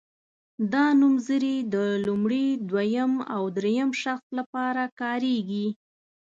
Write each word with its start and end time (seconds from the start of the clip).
دا 0.73 0.85
نومځري 0.99 1.57
د 1.73 1.75
لومړي 2.05 2.45
دویم 2.69 3.13
او 3.35 3.43
دریم 3.57 3.89
شخص 4.03 4.25
لپاره 4.39 4.83
کاریږي. 5.01 5.67